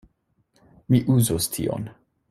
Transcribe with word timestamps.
Mi 0.95 1.03
uzos 1.17 1.53
tion. 1.59 1.89